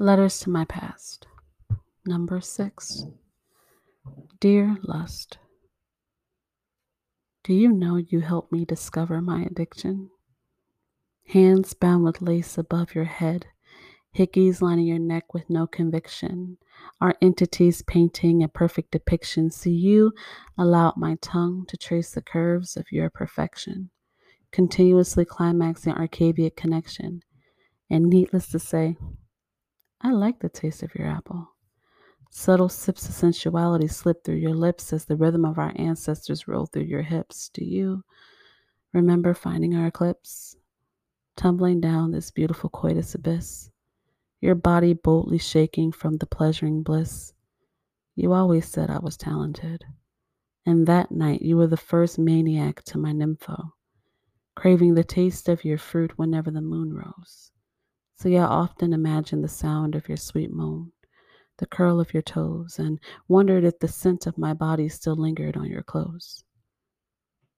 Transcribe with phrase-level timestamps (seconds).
[0.00, 1.26] Letters to my past.
[2.06, 3.04] Number six.
[4.38, 5.38] Dear Lust,
[7.42, 10.10] do you know you helped me discover my addiction?
[11.26, 13.46] Hands bound with lace above your head,
[14.16, 16.58] hickeys lining your neck with no conviction,
[17.00, 19.50] our entities painting a perfect depiction.
[19.50, 20.12] See, you
[20.56, 23.90] allowed my tongue to trace the curves of your perfection,
[24.52, 27.22] continuously climaxing Arcadia connection.
[27.90, 28.96] And needless to say,
[30.00, 31.48] I like the taste of your apple.
[32.30, 36.66] Subtle sips of sensuality slip through your lips as the rhythm of our ancestors roll
[36.66, 37.48] through your hips.
[37.48, 38.04] Do you
[38.92, 40.56] remember finding our eclipse?
[41.36, 43.70] Tumbling down this beautiful coitus abyss,
[44.40, 47.32] your body boldly shaking from the pleasuring bliss.
[48.14, 49.84] You always said I was talented,
[50.66, 53.72] and that night you were the first maniac to my nympho,
[54.54, 57.52] craving the taste of your fruit whenever the moon rose.
[58.18, 60.90] So I often imagined the sound of your sweet moan,
[61.58, 65.56] the curl of your toes, and wondered if the scent of my body still lingered
[65.56, 66.42] on your clothes.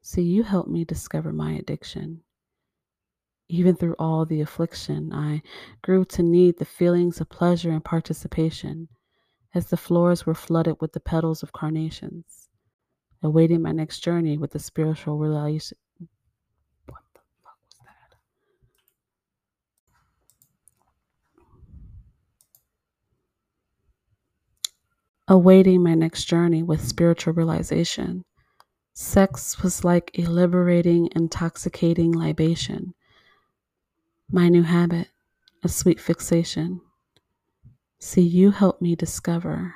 [0.00, 2.22] See, you helped me discover my addiction.
[3.48, 5.42] Even through all the affliction, I
[5.82, 8.86] grew to need the feelings of pleasure and participation
[9.54, 12.48] as the floors were flooded with the petals of carnations,
[13.24, 15.18] awaiting my next journey with the spiritual
[25.28, 28.24] awaiting my next journey with spiritual realization.
[28.92, 32.94] Sex was like a liberating, intoxicating libation.
[34.30, 35.08] My new habit,
[35.62, 36.80] a sweet fixation.
[37.98, 39.74] See, you helped me discover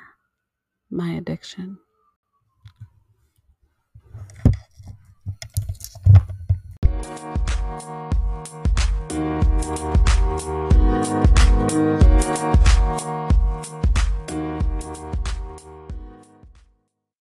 [0.89, 1.79] my addiction.